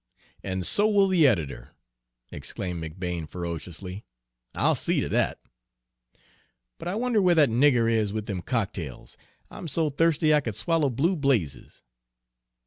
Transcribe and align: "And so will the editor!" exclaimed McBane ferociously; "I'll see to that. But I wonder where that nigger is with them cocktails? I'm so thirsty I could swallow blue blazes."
"And 0.43 0.65
so 0.65 0.89
will 0.89 1.07
the 1.07 1.27
editor!" 1.27 1.75
exclaimed 2.31 2.83
McBane 2.83 3.29
ferociously; 3.29 4.03
"I'll 4.55 4.73
see 4.73 4.99
to 4.99 5.07
that. 5.09 5.37
But 6.79 6.87
I 6.87 6.95
wonder 6.95 7.21
where 7.21 7.35
that 7.35 7.49
nigger 7.49 7.87
is 7.87 8.11
with 8.11 8.25
them 8.25 8.41
cocktails? 8.41 9.15
I'm 9.51 9.67
so 9.67 9.91
thirsty 9.91 10.33
I 10.33 10.41
could 10.41 10.55
swallow 10.55 10.89
blue 10.89 11.15
blazes." 11.15 11.83